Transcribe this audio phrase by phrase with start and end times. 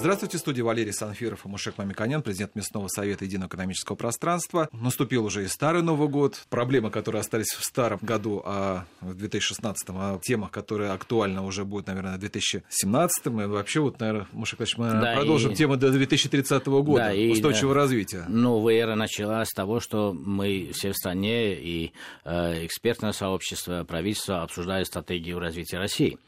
[0.00, 4.70] Здравствуйте, студия Валерий Санфиров и Мушек Мамиконян, президент Местного совета Единого экономического пространства.
[4.72, 6.40] Наступил уже и старый Новый год.
[6.48, 11.88] Проблемы, которые остались в старом году, а в 2016, о темах, которые актуальны уже будут,
[11.88, 13.26] наверное, в 2017.
[13.26, 15.54] И вообще, вот, наверное, Мушек мы да, продолжим и...
[15.54, 18.24] тему до 2030 года да, и, устойчивого да, развития.
[18.26, 21.92] Новая эра началась с того, что мы все в стране и
[22.24, 26.18] э, экспертное сообщество, правительство обсуждают стратегию развития России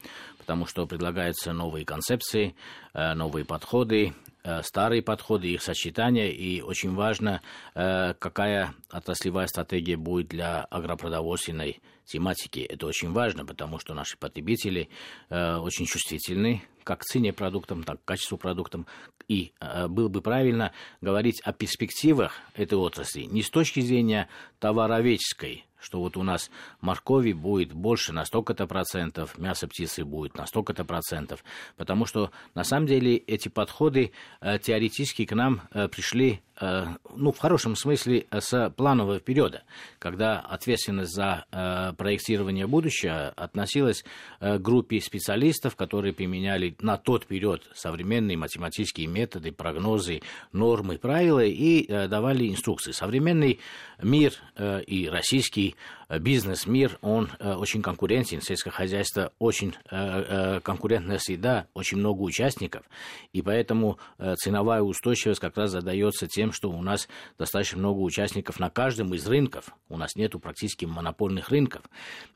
[0.43, 2.53] потому что предлагаются новые концепции,
[2.93, 7.41] э, новые подходы, э, старые подходы, их сочетание, и очень важно,
[7.75, 12.59] э, какая отраслевая стратегия будет для агропродовольственной тематики.
[12.59, 14.89] Это очень важно, потому что наши потребители
[15.29, 18.85] очень чувствительны как к цене продуктам, так и к качеству продуктам.
[19.29, 19.53] И
[19.87, 24.27] было бы правильно говорить о перспективах этой отрасли не с точки зрения
[24.59, 26.49] товароведческой, что вот у нас
[26.81, 31.43] моркови будет больше на столько-то процентов, мясо птицы будет на столько-то процентов,
[31.75, 34.11] потому что на самом деле эти подходы
[34.41, 39.63] э, теоретически к нам э, пришли ну, в хорошем смысле, э, с планового периода,
[39.99, 44.03] когда ответственность за э, проектирование будущего относилась
[44.39, 51.87] к группе специалистов, которые применяли на тот период современные математические методы, прогнозы, нормы, правила и
[52.07, 52.91] давали инструкции.
[52.91, 53.59] Современный
[54.01, 55.75] мир и российский
[56.19, 62.83] бизнес-мир, он очень конкурентен, сельское хозяйство очень конкурентная среда, очень много участников,
[63.31, 63.97] и поэтому
[64.37, 67.07] ценовая устойчивость как раз задается тем, что у нас
[67.37, 69.75] достаточно много участников на каждом из рынков.
[69.89, 71.83] У нас нету практически монопольных рынков.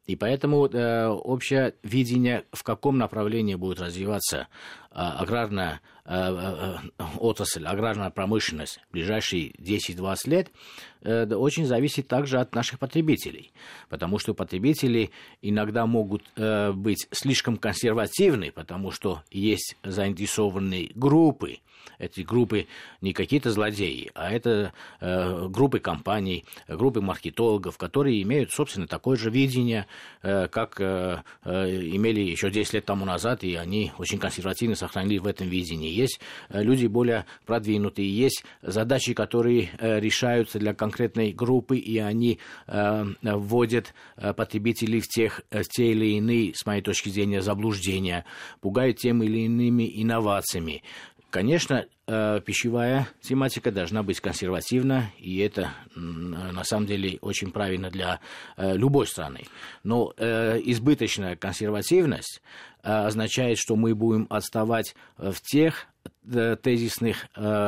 [0.05, 4.47] И поэтому э, общее видение, в каком направлении будет развиваться
[4.91, 5.96] э, аграрная э, э,
[7.19, 10.51] отрасль, аграрная промышленность в ближайшие 10-20 лет,
[11.01, 13.51] э, очень зависит также от наших потребителей.
[13.89, 21.57] Потому что потребители иногда могут э, быть слишком консервативны, потому что есть заинтересованные группы,
[21.99, 22.67] эти группы
[23.01, 29.29] не какие-то злодеи, а это э, группы компаний, группы маркетологов, которые имеют, собственно, такое же
[29.29, 29.87] видение,
[30.21, 31.51] э, как э, э,
[31.95, 35.91] имели еще 10 лет тому назад, и они очень консервативно сохранили в этом видении.
[35.91, 42.39] Есть э, люди более продвинутые, есть задачи, которые э, решаются для конкретной группы, и они
[43.21, 48.25] вводят потребителей в, тех, в те или иные, с моей точки зрения, заблуждения,
[48.61, 50.83] пугают тем или иными инновациями.
[51.29, 58.21] Конечно, э, пищевая тематика должна быть консервативна, и это на самом деле очень правильно для
[58.55, 59.43] э, любой страны.
[59.83, 62.41] Но э, избыточная консервативность
[62.81, 65.87] означает, что мы будем отставать в тех
[66.61, 67.27] тезисных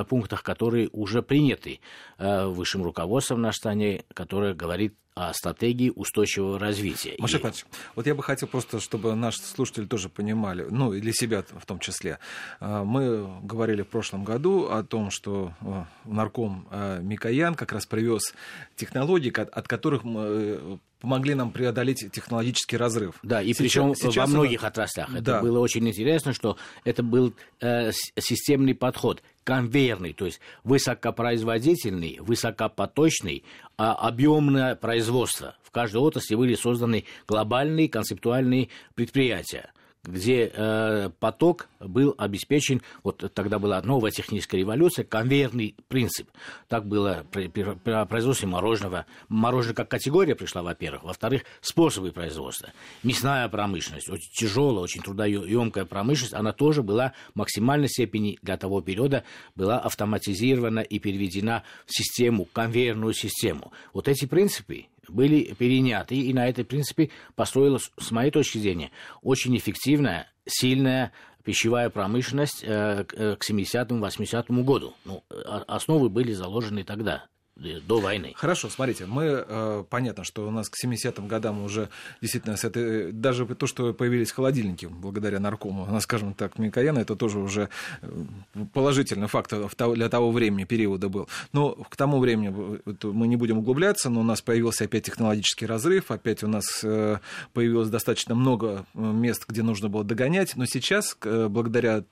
[0.10, 1.80] пунктах, которые уже приняты
[2.18, 7.16] высшим руководством на стране, которое говорит о стратегии устойчивого развития.
[7.20, 7.42] Маша и...
[7.42, 7.66] Иванович,
[7.96, 11.66] вот я бы хотел просто, чтобы наши слушатели тоже понимали, ну и для себя в
[11.66, 12.20] том числе.
[12.60, 16.68] А, мы говорили в прошлом году о том, что а, нарком
[17.02, 18.34] Микоян как раз привез
[18.76, 23.16] технологии, от которых э, помогли нам преодолеть технологический разрыв.
[23.24, 24.70] Да, и причем во многих она...
[24.70, 25.10] отраслях.
[25.12, 25.42] Это да.
[25.42, 33.44] было очень интересно, что это был э, системный подход конвейерный, то есть высокопроизводительный, высокопоточный,
[33.78, 35.56] а объемное производство.
[35.64, 39.72] В каждой отрасли были созданы глобальные концептуальные предприятия
[40.10, 46.30] где э, поток был обеспечен, вот тогда была новая техническая революция, конвейерный принцип.
[46.68, 49.06] Так было при, при, при производстве мороженого.
[49.30, 51.04] Мороженое как категория пришла, во-первых.
[51.04, 52.70] Во-вторых, способы производства.
[53.04, 58.82] Мясная промышленность, очень тяжелая, очень трудоемкая промышленность, она тоже была в максимальной степени для того
[58.82, 59.24] периода
[59.56, 63.72] была автоматизирована и переведена в систему, конвейерную систему.
[63.94, 69.56] Вот эти принципы были переняты, и на этой принципе построилась, с моей точки зрения, очень
[69.58, 71.12] эффективная, сильная
[71.44, 74.94] пищевая промышленность э, к 70-80 э, году.
[75.06, 75.24] Ну,
[75.68, 77.26] основы были заложены тогда
[77.60, 78.34] до войны.
[78.36, 81.90] Хорошо, смотрите, мы, э, понятно, что у нас к 70-м годам уже
[82.22, 87.16] действительно с этой, даже то, что появились холодильники благодаря наркому, ну, скажем так, Микояна, это
[87.16, 87.70] тоже уже
[88.02, 88.26] э,
[88.74, 89.54] положительный факт
[89.94, 91.28] для того времени, периода был.
[91.54, 96.12] Но к тому времени мы не будем углубляться, но у нас появился опять технологический разрыв,
[96.12, 97.18] опять у нас э,
[97.54, 102.04] появилось достаточно много мест, где нужно было догонять, но сейчас, благодаря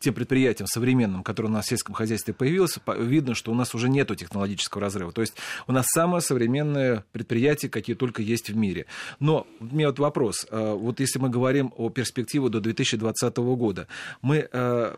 [0.00, 3.88] тем предприятиям современным, которые у нас в сельском хозяйстве появилось, видно, что у нас уже
[3.88, 5.12] нету технологий технологического разрыва.
[5.12, 5.34] То есть
[5.66, 8.86] у нас самое современное предприятие, какие только есть в мире.
[9.20, 10.46] Но у меня вот вопрос.
[10.50, 13.86] Вот если мы говорим о перспективе до 2020 года,
[14.22, 14.48] мы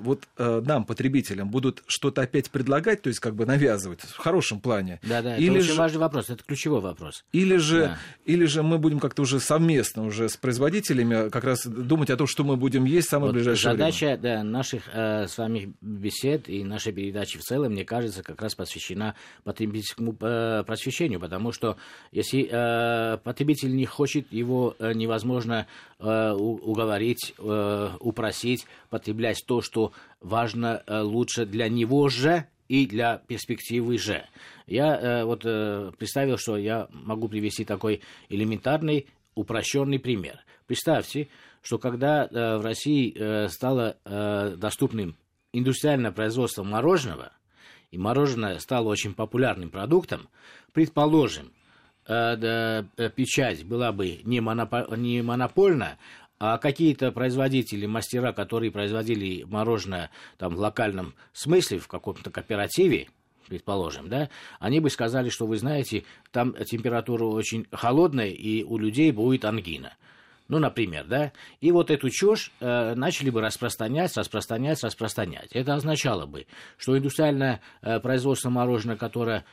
[0.00, 5.00] вот нам, потребителям, будут что-то опять предлагать, то есть как бы навязывать в хорошем плане?
[5.02, 5.70] Да, да, или это же...
[5.70, 7.24] очень важный вопрос, это ключевой вопрос.
[7.32, 7.98] Или же, да.
[8.24, 12.26] или же мы будем как-то уже совместно уже с производителями как раз думать о том,
[12.26, 14.18] что мы будем есть в самое вот ближайшее задача, время.
[14.18, 18.54] Да, наших э, с вами бесед и нашей передачи в целом, мне кажется, как раз
[18.54, 19.14] посвящена
[19.44, 21.76] потребительскому э, просвещению, потому что
[22.12, 25.66] если э, потребитель не хочет, его э, невозможно
[25.98, 34.24] э, уговорить, упросить потреблять то, что важно лучше для него же и для перспективы же.
[34.66, 40.40] Я вот представил, что я могу привести такой элементарный, упрощенный пример.
[40.66, 41.28] Представьте,
[41.62, 43.96] что когда в России стало
[44.56, 45.16] доступным
[45.52, 47.32] индустриальное производство мороженого,
[47.90, 50.28] и мороженое стало очень популярным продуктом,
[50.72, 51.52] предположим,
[52.06, 55.98] э, э, печать была бы не, монопо- монопольна,
[56.38, 63.08] а какие-то производители, мастера, которые производили мороженое там, в локальном смысле, в каком-то кооперативе,
[63.48, 64.28] предположим, да,
[64.58, 69.94] они бы сказали, что вы знаете, там температура очень холодная, и у людей будет ангина.
[70.48, 71.32] Ну, например, да.
[71.60, 75.50] И вот эту чушь э, начали бы распространять, распространять, распространять.
[75.52, 76.46] Это означало бы,
[76.78, 79.44] что индустриальное э, производство мороженого, которое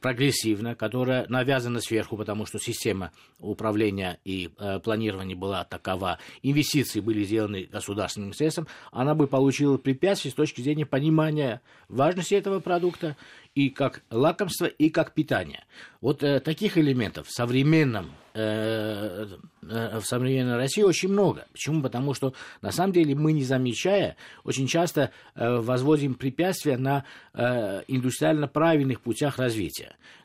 [0.00, 7.24] прогрессивно, которая навязана сверху, потому что система управления и э, планирования была такова, инвестиции были
[7.24, 13.16] сделаны государственным средством, она бы получила препятствие с точки зрения понимания важности этого продукта
[13.54, 15.64] и как лакомство, и как питание.
[16.00, 19.26] Вот э, таких элементов в современном э,
[19.62, 21.46] э, в современной России очень много.
[21.52, 21.82] Почему?
[21.82, 27.04] Потому что на самом деле мы, не замечая, очень часто э, возводим препятствия на
[27.34, 29.67] э, индустриально правильных путях развития.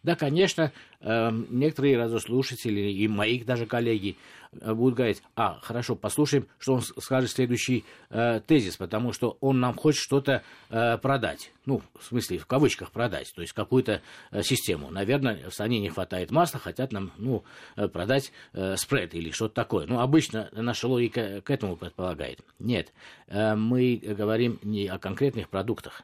[0.04, 4.18] Да, конечно, э, некоторые радиослушатели и моих даже коллеги
[4.62, 9.60] Э, будут говорить, а, хорошо, послушаем, что он скажет следующий э, тезис, потому что он
[9.60, 11.52] нам хочет что-то э, продать.
[11.66, 14.02] Ну, в смысле, в кавычках продать, то есть какую-то
[14.32, 14.90] э, систему.
[14.90, 17.44] Наверное, в стране не хватает масла, хотят нам, ну,
[17.76, 19.88] э, продать э, спред или что-то такое.
[19.88, 22.40] Ну, обычно наша логика к этому предполагает.
[22.60, 22.94] Нет,
[23.28, 26.04] э, мы говорим не о конкретных продуктах.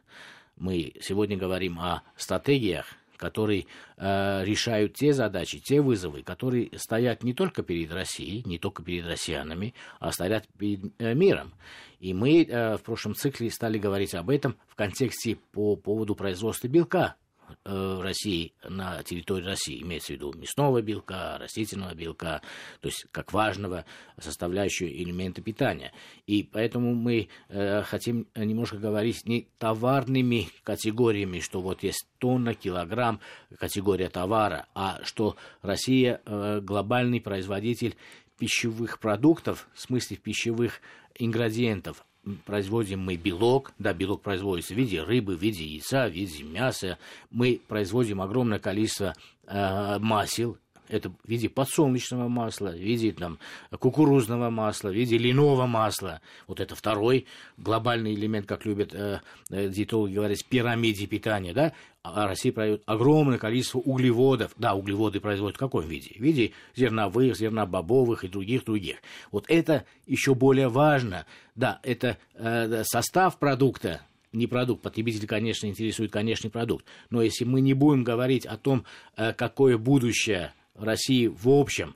[0.58, 2.86] Мы сегодня говорим о стратегиях,
[3.20, 3.66] которые
[3.98, 9.06] э, решают те задачи, те вызовы, которые стоят не только перед Россией, не только перед
[9.06, 11.54] россиянами, а стоят перед э, миром.
[12.00, 16.68] И мы э, в прошлом цикле стали говорить об этом в контексте по поводу производства
[16.68, 17.16] белка
[17.64, 22.42] России на территории России, имеется в виду мясного белка, растительного белка,
[22.82, 23.86] то есть как важного
[24.20, 25.92] составляющего элемента питания.
[26.28, 33.20] И поэтому мы э, хотим немножко говорить не товарными категориями, что вот есть тонна, килограмм,
[33.58, 37.96] категория товара, а что Россия э, глобальный производитель
[38.38, 40.82] пищевых продуктов, в смысле пищевых
[41.16, 42.06] ингредиентов,
[42.46, 46.98] производим мы белок, да, белок производится в виде рыбы, в виде яйца, в виде мяса.
[47.30, 49.16] Мы производим огромное количество
[49.48, 50.58] э, масел,
[50.90, 53.40] это в виде подсолнечного масла, в виде там,
[53.72, 56.22] кукурузного масла, в виде льняного масла.
[56.48, 57.26] Вот это второй
[57.58, 59.22] глобальный элемент, как любят э,
[59.52, 61.54] э диетологи говорить, пирамиде питания.
[61.54, 61.74] Да?
[62.02, 64.54] А Россия производит огромное количество углеводов.
[64.58, 66.16] Да, углеводы производят в каком виде?
[66.16, 68.98] В виде зерновых, зернобобовых и других-других.
[69.32, 71.26] Вот это еще более важно.
[71.56, 74.02] Да, это э, состав продукта,
[74.32, 74.82] не продукт.
[74.82, 76.86] Потребитель, конечно, интересует конечный продукт.
[77.10, 78.86] Но если мы не будем говорить о том,
[79.18, 80.54] э, какое будущее
[80.84, 81.96] России в общем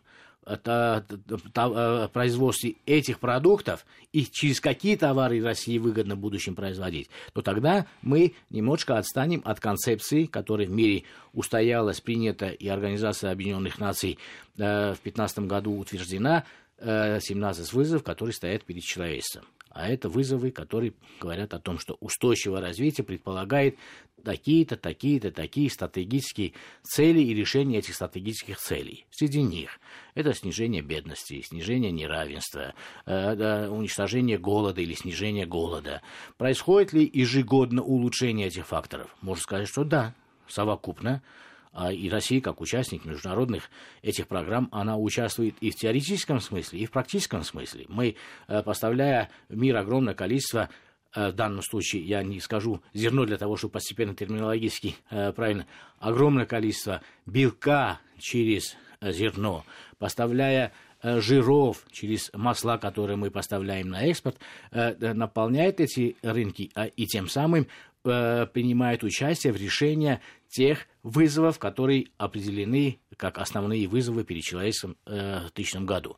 [2.12, 8.34] производстве этих продуктов и через какие товары России выгодно в будущем производить, то тогда мы
[8.50, 14.18] немножко отстанем от концепции, которая в мире устоялась, принята и Организация Объединенных Наций
[14.58, 16.44] э, в 2015 году утверждена,
[16.78, 19.46] э, 17 вызовов, которые стоят перед человечеством.
[19.74, 23.76] А это вызовы, которые говорят о том, что устойчивое развитие предполагает
[24.24, 26.54] такие-то, такие-то, такие стратегические
[26.84, 29.08] цели и решение этих стратегических целей.
[29.10, 29.80] Среди них
[30.14, 32.76] это снижение бедности, снижение неравенства,
[33.06, 36.04] э, уничтожение голода или снижение голода.
[36.38, 39.16] Происходит ли ежегодно улучшение этих факторов?
[39.22, 40.14] Можно сказать, что да,
[40.48, 41.24] совокупно
[41.92, 43.70] и Россия, как участник международных
[44.04, 47.86] этих программ, она участвует и в теоретическом смысле, и в практическом смысле.
[47.88, 48.16] Мы,
[48.48, 50.70] э, поставляя в мир огромное количество
[51.16, 55.66] э, в данном случае я не скажу зерно для того, чтобы постепенно терминологически э, правильно,
[55.98, 59.66] огромное количество белка через зерно,
[59.98, 64.38] поставляя жиров через масла, которые мы поставляем на экспорт,
[64.72, 67.68] наполняет эти рынки а, и тем самым
[68.04, 70.22] принимает участие в решении
[70.54, 76.16] тех вызовов, которые определены как основные вызовы перед человечеством э, в тысячном году.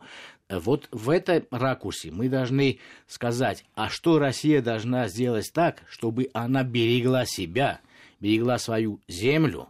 [0.50, 6.64] Вот в этом ракурсе мы должны сказать, а что Россия должна сделать так, чтобы она
[6.64, 7.80] берегла себя,
[8.20, 9.70] берегла свою землю,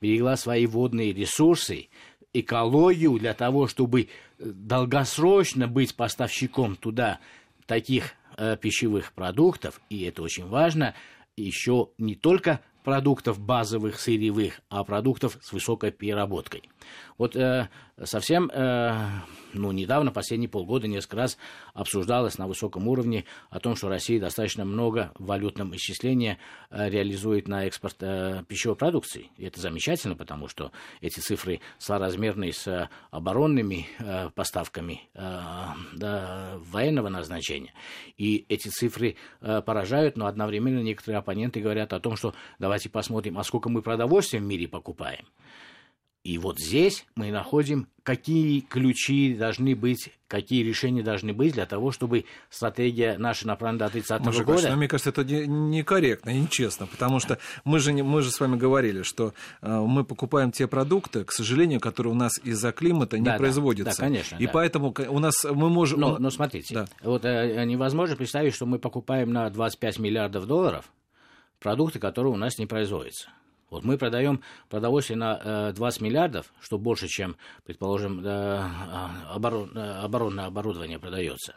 [0.00, 1.88] берегла свои водные ресурсы,
[2.32, 4.06] экологию для того, чтобы э,
[4.38, 7.18] долгосрочно быть поставщиком туда
[7.66, 10.94] таких э, пищевых продуктов, и это очень важно,
[11.36, 16.70] еще не только продуктов базовых сырьевых, а продуктов с высокой переработкой.
[17.16, 17.68] Вот э,
[18.02, 19.08] совсем э,
[19.54, 21.38] ну, недавно, последние полгода, несколько раз
[21.72, 26.38] обсуждалось на высоком уровне о том, что Россия достаточно много в валютном исчислении
[26.70, 29.30] э, реализует на экспорт э, пищевой продукции.
[29.36, 35.40] И это замечательно, потому что эти цифры соразмерны с оборонными э, поставками э,
[35.94, 37.72] да, военного назначения.
[38.16, 43.38] И эти цифры э, поражают, но одновременно некоторые оппоненты говорят о том, что давайте посмотрим,
[43.38, 45.26] а сколько мы продовольствия в мире покупаем.
[46.24, 51.92] И вот здесь мы находим, какие ключи должны быть, какие решения должны быть для того,
[51.92, 54.44] чтобы стратегия наша направлена до 30 -го года...
[54.44, 58.56] Конечно, мне кажется, это некорректно и нечестно, потому что мы же, мы же с вами
[58.56, 63.26] говорили, что э, мы покупаем те продукты, к сожалению, которые у нас из-за климата не
[63.26, 63.90] да, производятся.
[63.90, 64.36] Да, да, конечно.
[64.36, 64.52] И да.
[64.52, 66.00] поэтому у нас мы можем...
[66.00, 66.86] Но, но смотрите, да.
[67.02, 70.90] вот э, невозможно представить, что мы покупаем на 25 миллиардов долларов
[71.60, 73.28] продукты, которые у нас не производятся.
[73.70, 78.64] Вот мы продаем продовольствие на э, 20 миллиардов, что больше, чем, предположим, э, э,
[79.32, 81.56] оборонное оборудование продается.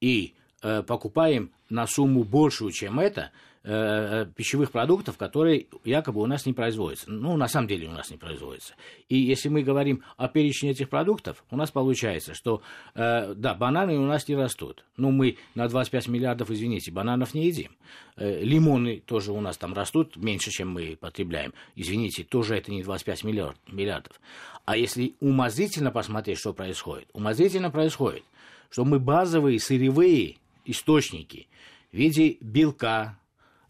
[0.00, 3.30] И э, покупаем на сумму большую, чем это,
[3.62, 7.10] Э, пищевых продуктов, которые якобы у нас не производятся.
[7.10, 8.72] Ну, на самом деле у нас не производятся.
[9.10, 12.62] И если мы говорим о перечне этих продуктов, у нас получается, что,
[12.94, 14.86] э, да, бананы у нас не растут.
[14.96, 17.76] Ну, мы на 25 миллиардов, извините, бананов не едим.
[18.16, 21.52] Э, лимоны тоже у нас там растут меньше, чем мы потребляем.
[21.76, 24.18] Извините, тоже это не 25 миллиард, миллиардов.
[24.64, 28.24] А если умозрительно посмотреть, что происходит, умозрительно происходит,
[28.70, 31.46] что мы базовые сырьевые источники
[31.92, 33.19] в виде белка,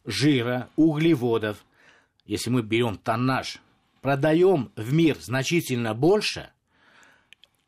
[0.05, 1.65] жира, углеводов,
[2.27, 3.61] если мы берем тоннаж,
[4.01, 6.51] продаем в мир значительно больше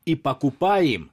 [0.05, 1.11] и покупаем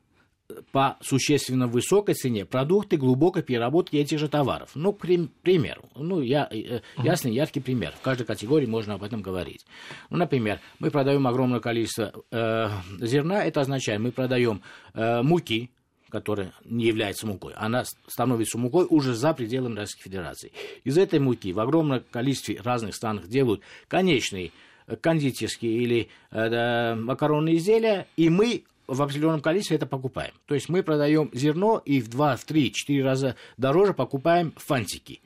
[0.72, 4.70] по существенно высокой цене продукты глубокой переработки этих же товаров.
[4.74, 7.92] Ну, к примеру, ну, я, э, ясный, яркий пример.
[7.96, 9.64] В каждой категории можно об этом говорить.
[10.10, 12.68] Ну, например, мы продаем огромное количество э,
[13.00, 14.62] зерна, это означает, мы продаем
[14.94, 15.70] э, муки,
[16.10, 20.52] которая не является мукой, она становится мукой уже за пределами Российской Федерации.
[20.84, 24.52] Из этой муки в огромном количестве разных стран делают конечные
[24.86, 30.32] э, кондитерские или э, макаронные изделия, и мы в определенном количестве это покупаем.
[30.46, 35.20] То есть мы продаем зерно и в 2, в 3, 4 раза дороже покупаем фантики.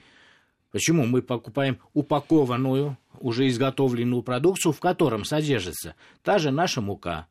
[0.71, 1.07] Почему?
[1.07, 7.26] Мы покупаем упакованную, уже изготовленную продукцию, в котором содержится та же наша мука,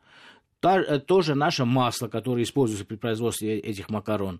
[0.63, 4.39] Та, э, тоже наше масло, которое используется при производстве этих макарон.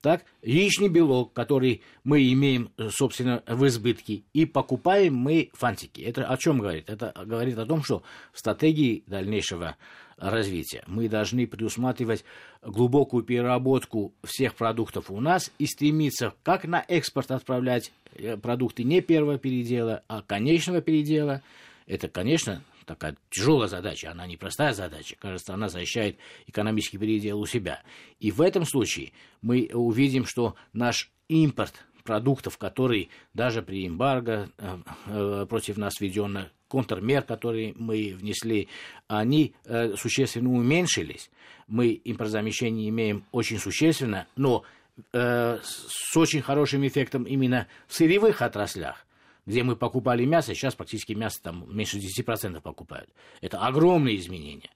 [0.00, 6.00] Так, яичный белок, который мы имеем, э, собственно, в избытке, и покупаем мы фантики.
[6.00, 6.90] Это о чем говорит?
[6.90, 8.02] Это говорит о том, что
[8.32, 9.76] в стратегии дальнейшего
[10.16, 12.24] развития мы должны предусматривать
[12.62, 19.00] глубокую переработку всех продуктов у нас и стремиться как на экспорт отправлять э, продукты не
[19.00, 21.40] первого передела, а конечного передела.
[21.86, 25.16] Это, конечно, такая тяжелая задача, она непростая задача.
[25.18, 27.82] Каждая страна защищает экономический передел у себя.
[28.20, 34.78] И в этом случае мы увидим, что наш импорт продуктов, которые даже при эмбарго э,
[35.06, 38.68] э, против нас введено, контрмер, которые мы внесли,
[39.06, 41.30] они э, существенно уменьшились.
[41.68, 44.64] Мы импортозамещение имеем очень существенно, но
[45.12, 49.06] с очень хорошим эффектом именно в сырьевых отраслях
[49.46, 53.10] где мы покупали мясо, сейчас практически мясо там меньше 10% покупают.
[53.40, 54.70] Это огромные изменения.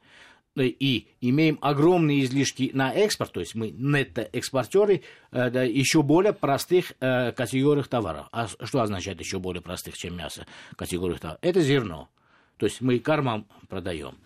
[0.57, 6.95] И имеем огромные излишки на экспорт, то есть мы нетто-экспортеры э, да, еще более простых
[6.99, 8.29] э, категориях товаров.
[8.33, 10.47] А что означает еще более простых, чем мясо
[10.77, 11.41] категориях товаров?
[11.43, 12.09] Это зерно.
[12.57, 14.17] То есть мы кормам продаем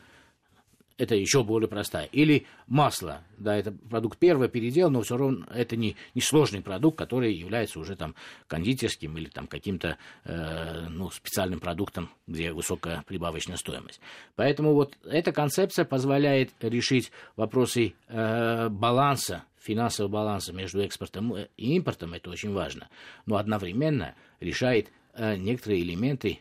[1.00, 2.04] это еще более простая.
[2.12, 6.98] Или масло, да, это продукт первого передела, но все равно это не, не сложный продукт,
[6.98, 8.14] который является уже там
[8.48, 14.00] кондитерским или там каким-то э, ну, специальным продуктом, где высокая прибавочная стоимость.
[14.36, 22.12] Поэтому вот эта концепция позволяет решить вопросы э, баланса финансового баланса между экспортом и импортом,
[22.12, 22.88] это очень важно,
[23.24, 26.40] но одновременно решает э, некоторые элементы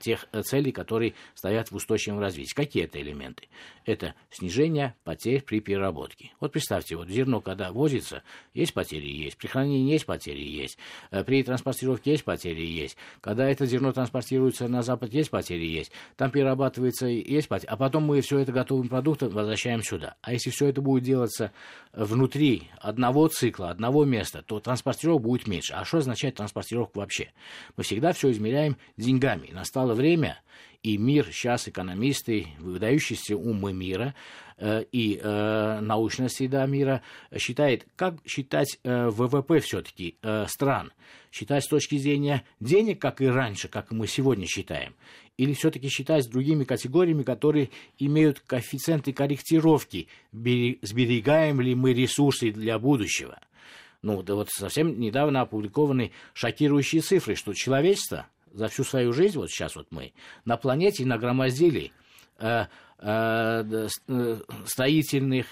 [0.00, 2.54] тех целей, которые стоят в устойчивом развитии.
[2.54, 3.48] Какие это элементы?
[3.84, 6.32] Это снижение потерь при переработке.
[6.40, 8.22] Вот представьте, вот зерно, когда возится,
[8.54, 9.36] есть потери, есть.
[9.36, 10.78] При хранении есть потери, есть.
[11.10, 12.96] Э, при транспортировке есть потери, есть.
[13.20, 15.92] Когда это зерно транспортируется на Запад, есть потери, есть.
[16.16, 17.70] Там перерабатывается, есть потери.
[17.70, 20.16] А потом мы все это готовым продуктом возвращаем сюда.
[20.22, 21.52] А если все это будет делаться
[21.92, 25.74] внутри одного цикла, одного места, то транспортировок будет меньше.
[25.74, 27.32] А что означает транспортировка вообще?
[27.76, 28.76] Мы всегда все измеряем
[29.22, 29.50] деньгами.
[29.52, 30.40] Настало время,
[30.82, 34.14] и мир, сейчас экономисты, выдающиеся умы мира
[34.58, 37.02] э, и э, научная среда мира
[37.38, 40.92] считает, как считать э, ВВП все-таки э, стран,
[41.30, 44.94] считать с точки зрения денег, как и раньше, как мы сегодня считаем,
[45.38, 52.78] или все-таки считать с другими категориями, которые имеют коэффициенты корректировки, сберегаем ли мы ресурсы для
[52.80, 53.38] будущего.
[54.02, 59.50] Ну, да вот совсем недавно опубликованы шокирующие цифры, что человечество за всю свою жизнь, вот
[59.50, 60.12] сейчас вот мы,
[60.44, 61.92] на планете нагромоздили
[62.38, 62.66] э,
[62.98, 65.46] э, э строительных,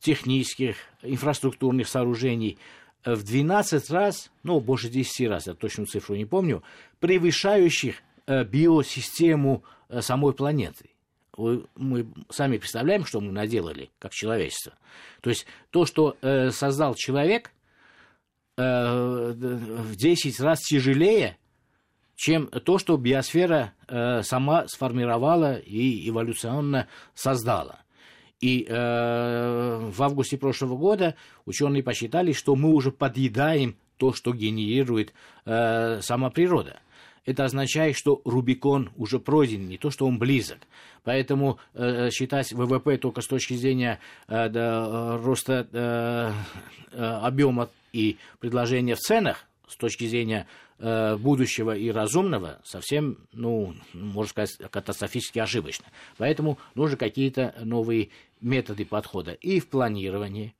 [0.00, 2.58] технических, инфраструктурных сооружений
[3.04, 6.62] в 12 раз, ну, больше 10 раз, я точную цифру не помню,
[7.00, 7.96] превышающих
[8.26, 10.90] э, биосистему э, самой планеты.
[11.36, 14.72] Мы сами представляем, что мы наделали как человечество.
[15.20, 17.52] То есть то, что э, создал человек,
[18.56, 21.36] э, в 10 раз тяжелее,
[22.16, 27.80] чем то, что биосфера э, сама сформировала и эволюционно создала.
[28.40, 35.12] И э, в августе прошлого года ученые посчитали, что мы уже подъедаем то, что генерирует
[35.44, 36.80] э, сама природа.
[37.24, 40.58] Это означает, что Рубикон уже пройден, не то, что он близок.
[41.02, 46.32] Поэтому э, считать ВВП только с точки зрения э, да, роста э,
[46.92, 50.46] э, объема и предложения в ценах, с точки зрения
[50.78, 55.86] будущего и разумного совсем, ну, можно сказать, катастрофически ошибочно.
[56.18, 60.54] Поэтому нужны какие-то новые методы подхода и в планировании,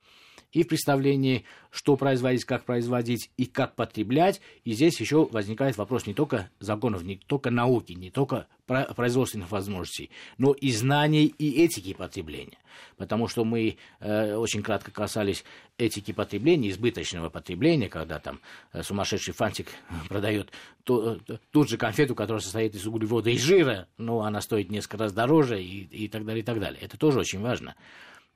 [0.51, 4.41] и в представлении, что производить, как производить и как потреблять.
[4.63, 10.09] И здесь еще возникает вопрос не только законов, не только науки, не только производственных возможностей,
[10.37, 12.57] но и знаний и этики потребления.
[12.97, 15.43] Потому что мы э, очень кратко касались
[15.77, 18.39] этики потребления, избыточного потребления, когда там
[18.73, 19.69] э, сумасшедший фантик
[20.09, 20.51] продает
[20.83, 24.97] ту, э, ту же конфету, которая состоит из углевода и жира, но она стоит несколько
[24.97, 26.79] раз дороже и, и так далее, и так далее.
[26.81, 27.75] Это тоже очень важно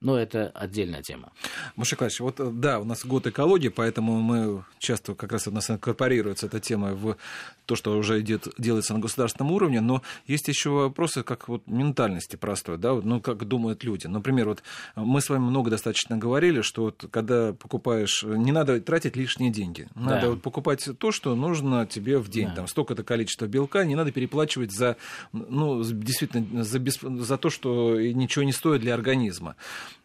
[0.01, 1.31] но это отдельная тема.
[1.75, 5.51] Маша Клач, вот э, да, у нас год экологии, поэтому мы часто как раз у
[5.51, 7.18] нас инкорпорируется эта тема в
[7.66, 12.35] то, что уже идет, делается на государственном уровне, но есть еще вопросы как вот ментальности
[12.35, 14.07] простой, да, ну как думают люди.
[14.07, 14.64] Например, вот
[14.96, 19.87] мы с вами много достаточно говорили, что вот когда покупаешь, не надо тратить лишние деньги,
[19.94, 20.29] надо да.
[20.31, 22.55] вот покупать то, что нужно тебе в день, да.
[22.55, 24.98] там столько-то количество белка, не надо переплачивать за,
[25.31, 27.03] ну действительно за, бесп...
[27.03, 29.55] за то, что ничего не стоит для организма.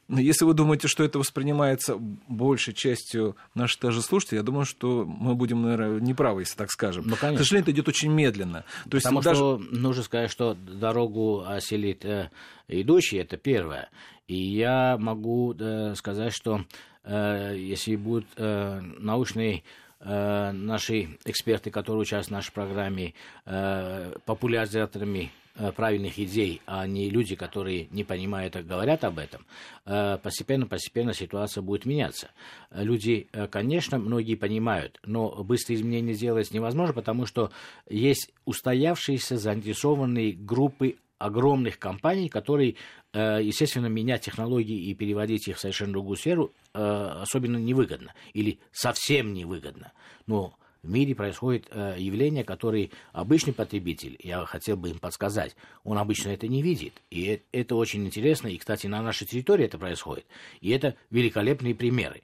[0.08, 1.96] Если вы думаете, что это воспринимается
[2.28, 7.04] большей частью наших даже слушателей, я думаю, что мы будем, наверное, неправы, если так скажем.
[7.06, 7.42] Ну, конечно.
[7.42, 8.64] К сожалению, это идет очень медленно.
[8.88, 9.36] То есть Потому даже...
[9.36, 12.30] что нужно сказать, что дорогу осилит э,
[12.68, 13.90] идущий, это первое.
[14.28, 16.64] И я могу э, сказать, что
[17.02, 19.64] э, если будут э, научные
[20.00, 23.14] э, наши эксперты, которые участвуют в нашей программе,
[23.44, 25.32] э, популяризаторами
[25.74, 29.46] правильных идей, а не люди, которые не понимают и говорят об этом,
[29.84, 32.30] постепенно-постепенно э, ситуация будет меняться.
[32.70, 37.50] Люди, э, конечно, многие понимают, но быстрые изменения сделать невозможно, потому что
[37.88, 42.74] есть устоявшиеся заинтересованные группы огромных компаний, которые,
[43.14, 49.92] естественно, менять технологии и переводить их в совершенно другую сферу особенно невыгодно или совсем невыгодно.
[50.26, 55.98] Но в мире происходит э, явление, которое обычный потребитель, я хотел бы им подсказать, он
[55.98, 57.02] обычно это не видит.
[57.10, 60.26] И это очень интересно, и, кстати, на нашей территории это происходит.
[60.60, 62.22] И это великолепные примеры.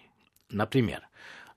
[0.51, 1.03] Например,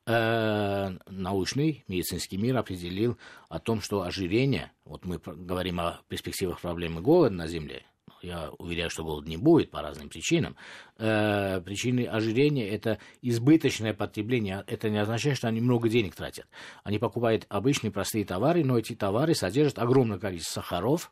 [0.08, 3.18] э, научный медицинский мир определил
[3.50, 7.84] о том, что ожирение, вот мы говорим о перспективах проблемы голода на Земле,
[8.26, 10.56] я уверяю, что голода не будет по разным причинам.
[10.98, 14.64] Э, причины ожирения– это избыточное потребление.
[14.68, 16.48] Это не означает, что они много денег тратят.
[16.84, 21.12] Они покупают обычные простые товары, но эти товары содержат огромное количество сахаров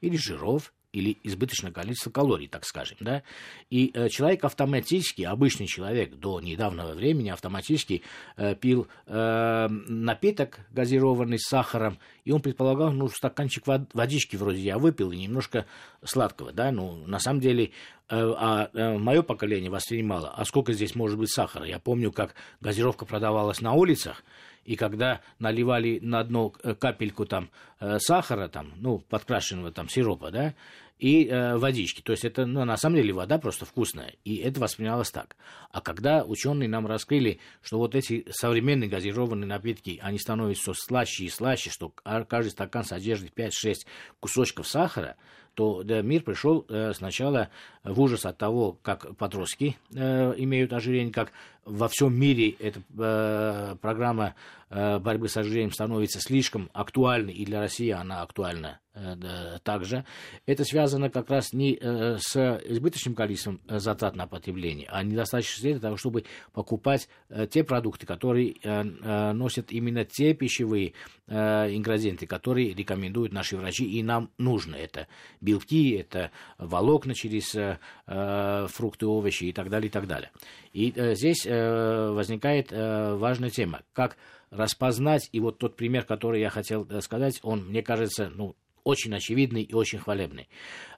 [0.00, 3.22] или жиров, или избыточное количество калорий, так скажем, да,
[3.68, 8.02] и э, человек автоматически, обычный человек до недавнего времени автоматически
[8.36, 14.78] э, пил э, напиток газированный с сахаром, и он предполагал, ну, стаканчик водички вроде я
[14.78, 15.66] выпил и немножко
[16.04, 17.72] сладкого, да, ну, на самом деле
[18.08, 21.66] а мое поколение воспринимало, а сколько здесь может быть сахара.
[21.66, 24.22] Я помню, как газировка продавалась на улицах,
[24.64, 27.50] и когда наливали на дно капельку там
[27.98, 30.54] сахара, там, ну, подкрашенного там сиропа, да,
[30.98, 32.00] и э, водички.
[32.00, 34.14] То есть это, ну, на самом деле, вода просто вкусная.
[34.24, 35.36] И это воспринималось так.
[35.70, 41.24] А когда ученые нам раскрыли, что вот эти современные газированные напитки, они становятся все слаще
[41.24, 41.92] и слаще, что
[42.28, 43.74] каждый стакан содержит 5-6
[44.20, 45.16] кусочков сахара,
[45.54, 47.48] то да, мир пришел э, сначала
[47.82, 51.32] в ужас от того, как подростки э, имеют ожирение, как
[51.66, 54.34] во всем мире эта э, программа
[54.70, 60.04] э, борьбы с ожирением становится слишком актуальной, и для России она актуальна э, также.
[60.46, 65.70] Это связано как раз не э, с избыточным количеством э, затрат на потребление, а недостаточно
[65.70, 70.92] для того, чтобы покупать э, те продукты, которые э, э, носят именно те пищевые
[71.26, 71.34] э,
[71.74, 74.76] ингредиенты, которые рекомендуют наши врачи, и нам нужно.
[74.76, 75.06] Это
[75.40, 80.30] белки, это волокна через э, э фрукты, овощи и так далее, и так далее.
[80.72, 84.16] И э, здесь э, возникает э, важная тема, как
[84.50, 89.14] распознать, и вот тот пример, который я хотел э, сказать, он, мне кажется, ну, очень
[89.14, 90.48] очевидный и очень хвалебный.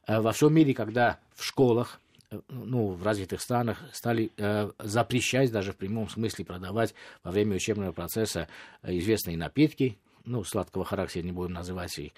[0.06, 5.50] Э, во всем мире, когда в школах, э, ну, в развитых странах стали э, запрещать
[5.50, 8.48] даже в прямом смысле продавать во время учебного процесса
[8.82, 12.12] известные напитки, ну, сладкого характера не будем называть их,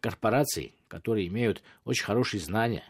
[0.00, 2.84] корпорации, которые имеют очень хорошие знания,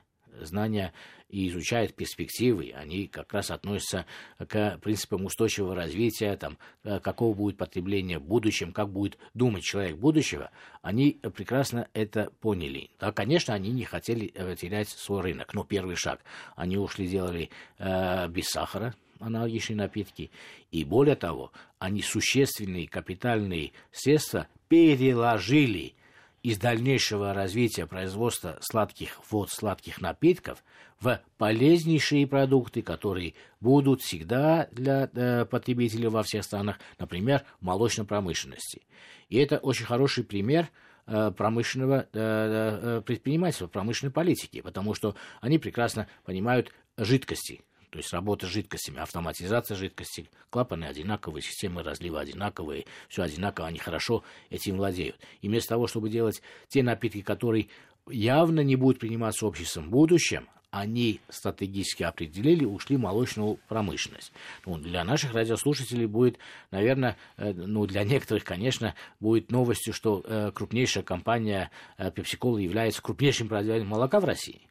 [0.46, 0.92] знания
[1.28, 4.06] и изучают перспективы, они как раз относятся
[4.38, 9.96] к принципам устойчивого развития, там, э, какого будет потребление в будущем, как будет думать человек
[9.96, 10.50] будущего,
[10.82, 12.90] они прекрасно это поняли.
[12.98, 16.20] Да, конечно, они не хотели э, терять свой рынок, но первый шаг
[16.56, 20.30] они ушли, делали э, без сахара, аналогичные напитки.
[20.70, 25.94] И более того, они существенные капитальные средства переложили
[26.42, 30.64] из дальнейшего развития производства сладких вод, сладких напитков
[31.00, 38.82] в полезнейшие продукты, которые будут всегда для э, потребителей во всех странах, например, молочной промышленности.
[39.28, 40.70] И это очень хороший пример
[41.06, 48.12] э, промышленного э, э предпринимательства, промышленной политики, потому что они прекрасно понимают жидкости, то есть
[48.12, 54.76] работа с жидкостями, автоматизация жидкостей, клапаны одинаковые, системы разлива одинаковые, все одинаково, они хорошо этим
[54.76, 55.18] владеют.
[55.42, 57.68] И вместо того, чтобы делать те напитки, которые
[58.08, 64.32] явно не будут приниматься обществом в будущем, они стратегически определили, ушли в молочную промышленность.
[64.64, 66.38] Ну, для наших радиослушателей будет,
[66.70, 73.02] наверное, э, ну, для некоторых, конечно, будет новостью, что э, крупнейшая компания э, PepsiCo является
[73.02, 74.68] крупнейшим производителем молока в России.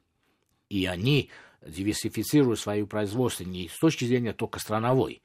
[0.70, 1.30] И они
[1.66, 5.22] диверсифицируют свое производство не с точки зрения только страновой.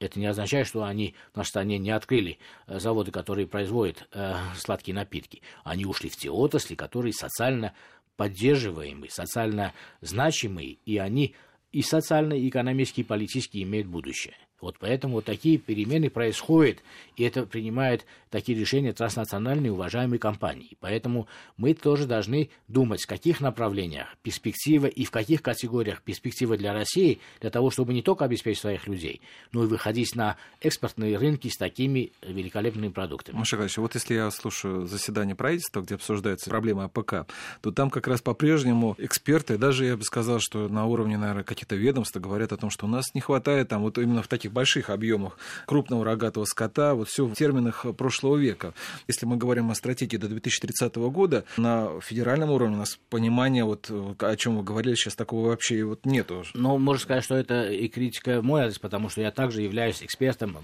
[0.00, 4.34] Это не означает, что они в нашей стране не открыли э, заводы, которые производят э,
[4.56, 5.42] сладкие напитки.
[5.62, 7.74] Они ушли в те отрасли, которые социально
[8.16, 11.34] поддерживаемые, социально значимые, и они
[11.72, 14.34] и социально, и экономически, и политически имеют будущее.
[14.60, 16.78] Вот поэтому вот такие перемены происходят,
[17.16, 20.76] и это принимают такие решения транснациональные уважаемые компании.
[20.80, 26.72] Поэтому мы тоже должны думать, в каких направлениях перспектива и в каких категориях перспектива для
[26.72, 29.20] России, для того, чтобы не только обеспечить своих людей,
[29.52, 33.36] но и выходить на экспортные рынки с такими великолепными продуктами.
[33.36, 37.26] Маша Ильич, вот если я слушаю заседание правительства, где обсуждаются проблемы АПК,
[37.60, 41.76] то там как раз по-прежнему эксперты, даже я бы сказал, что на уровне, наверное, каких-то
[41.76, 44.90] ведомств говорят о том, что у нас не хватает там вот именно в таких больших
[44.90, 48.74] объемах крупного рогатого скота, вот все в терминах прошлого века.
[49.08, 53.90] Если мы говорим о стратегии до 2030 года, на федеральном уровне у нас понимания, вот,
[53.90, 56.44] о чем вы говорили сейчас, такого вообще вот нету.
[56.54, 60.02] Ну, можно сказать, что это и критика в мой адрес, потому что я также являюсь
[60.02, 60.56] экспертом,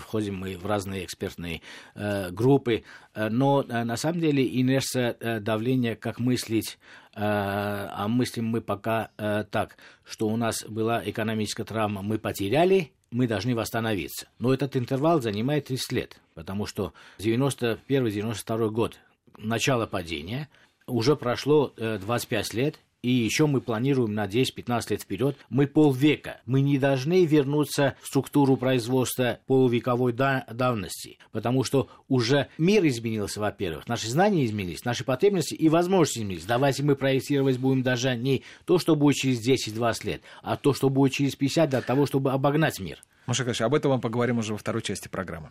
[0.00, 1.62] входим мы в разные экспертные
[1.94, 6.78] э, группы, э, но э, на самом деле инерция э, давления, как мыслить
[7.14, 12.92] э, а мыслим мы пока э, так, что у нас была экономическая травма, мы потеряли,
[13.10, 14.28] мы должны восстановиться.
[14.38, 18.98] Но этот интервал занимает 30 лет, потому что 91-92 год,
[19.36, 20.48] начало падения,
[20.86, 25.36] уже прошло 25 э, лет, и еще мы планируем на 10-15 лет вперед.
[25.50, 26.40] Мы полвека.
[26.46, 33.40] Мы не должны вернуться в структуру производства полувековой да- давности, потому что уже мир изменился,
[33.40, 36.44] во-первых, наши знания изменились, наши потребности и возможности изменились.
[36.44, 40.88] Давайте мы проектировать будем даже не то, что будет через 10-20 лет, а то, что
[40.88, 42.98] будет через 50 для того, чтобы обогнать мир.
[43.26, 45.50] Маша Каша, об этом мы поговорим уже во второй части программы.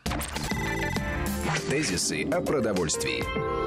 [1.69, 3.66] Тезисы о продовольствии.